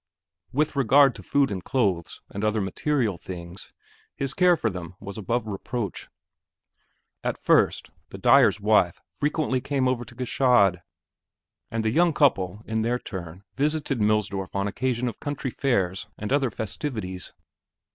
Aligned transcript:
With 0.51 0.75
regard 0.75 1.13
to 1.13 1.21
food 1.21 1.51
and 1.51 1.63
clothes, 1.63 2.21
and 2.31 2.43
other 2.43 2.59
material 2.59 3.17
things, 3.19 3.71
his 4.15 4.33
care 4.33 4.57
for 4.57 4.71
them 4.71 4.95
was 4.99 5.15
above 5.15 5.45
reproach. 5.45 6.09
At 7.23 7.37
first, 7.37 7.91
the 8.09 8.17
dyer's 8.17 8.59
wife 8.59 8.99
frequently 9.11 9.61
came 9.61 9.87
over 9.87 10.03
to 10.05 10.15
Gschaid, 10.15 10.81
and 11.69 11.85
the 11.85 11.91
young 11.91 12.13
couple 12.13 12.63
in 12.65 12.81
their 12.81 12.97
turn 12.97 13.43
visited 13.55 13.99
Millsdorf 14.01 14.55
on 14.55 14.67
occasion 14.67 15.07
of 15.07 15.19
country 15.19 15.51
fairs 15.51 16.07
and 16.17 16.33
other 16.33 16.49
festivities. 16.49 17.31